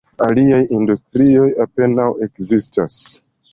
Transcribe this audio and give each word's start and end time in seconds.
Aliaj 0.27 0.61
industrioj 0.77 1.45
apenaŭ 1.67 2.09
ekzistas. 2.29 2.99